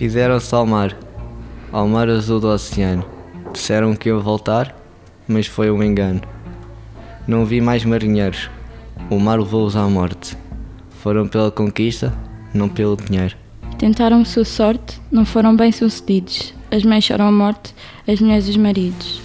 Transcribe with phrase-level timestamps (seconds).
[0.00, 0.96] Fizeram-se ao mar,
[1.70, 3.04] ao mar azul do oceano.
[3.52, 4.74] Disseram que iam voltar,
[5.28, 6.22] mas foi um engano.
[7.28, 8.48] Não vi mais marinheiros,
[9.10, 10.38] o mar levou-os à morte.
[11.02, 12.14] Foram pela conquista,
[12.54, 13.36] não pelo dinheiro.
[13.76, 16.54] Tentaram sua sorte, não foram bem sucedidos.
[16.70, 17.74] As mães choram a morte,
[18.08, 19.20] as mulheres e os maridos.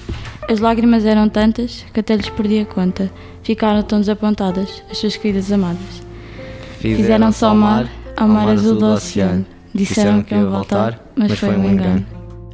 [0.50, 3.10] As lágrimas eram tantas que até lhes perdi a conta.
[3.44, 6.04] Ficaram tão desapontadas, as suas queridas amadas.
[6.82, 9.55] Fizeram-se ao mar, ao mar azul do oceano.
[9.76, 12.06] Disseram que iam voltar, mas foi um engano.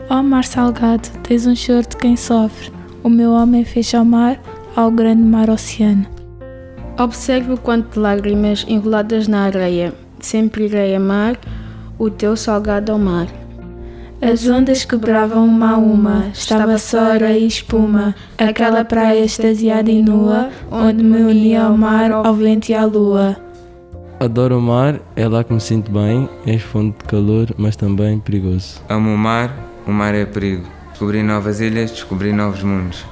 [0.10, 2.72] Ó mar salgado, tens um choro de quem sofre.
[3.04, 4.42] O meu homem fez ao mar,
[4.76, 6.08] ao grande mar oceano.
[7.00, 9.94] Observe o quanto de lágrimas enroladas na areia.
[10.20, 11.38] Sempre irei amar
[12.00, 13.28] o teu salgado ao mar.
[14.20, 20.02] As ondas quebravam uma a uma, estava só areia e espuma, aquela praia extasiada e
[20.02, 23.38] nua, onde me unia ao mar, ao vento e à lua.
[24.22, 28.20] Adoro o mar, é lá que me sinto bem, é fonte de calor, mas também
[28.20, 28.80] perigoso.
[28.88, 29.52] Amo o mar,
[29.88, 30.64] o mar é perigo.
[30.92, 33.04] Descobri novas ilhas, descobri novos mundos.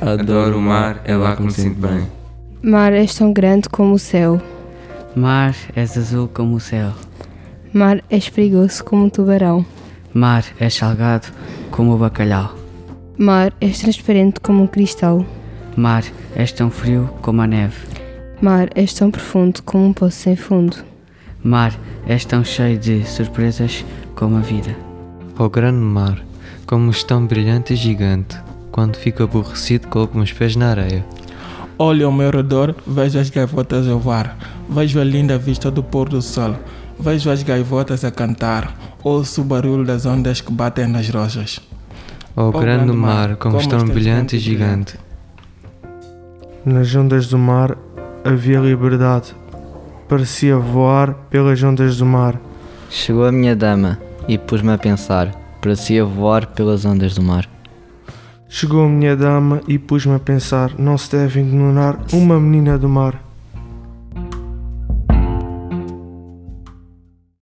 [0.00, 2.08] Adoro o mar, é lá que me sinto bem.
[2.60, 4.42] Mar, és tão grande como o céu.
[5.14, 6.90] Mar, és azul como o céu.
[7.72, 9.64] Mar, és perigoso como um tubarão.
[10.12, 11.28] Mar, és salgado
[11.70, 12.52] como o bacalhau.
[13.16, 15.24] Mar, és transparente como um cristal.
[15.76, 16.02] Mar,
[16.34, 17.97] és tão frio como a neve.
[18.40, 20.76] Mar, és tão profundo como um poço sem fundo.
[21.42, 21.74] Mar,
[22.06, 24.76] és tão cheio de surpresas como a vida.
[25.36, 26.22] Ó oh, grande mar,
[26.64, 28.38] como és tão brilhante e gigante,
[28.70, 31.04] quando fico aborrecido coloco meus pés na areia.
[31.76, 34.36] Olho ao meu redor, vejo as gaivotas a voar,
[34.68, 36.54] vejo a linda vista do pôr do sol,
[36.98, 41.58] vejo as gaivotas a cantar, ouço o barulho das ondas que batem nas rochas.
[42.36, 44.96] Ó oh, grande mar, como, como tão brilhante e gigante.
[46.64, 47.76] Nas ondas do mar
[48.28, 49.34] havia liberdade,
[50.08, 52.38] parecia voar pelas ondas do mar.
[52.90, 57.48] Chegou a minha dama e pus-me a pensar, parecia voar pelas ondas do mar.
[58.48, 62.88] Chegou a minha dama e pus-me a pensar: não se deve ignorar uma menina do
[62.88, 63.27] mar.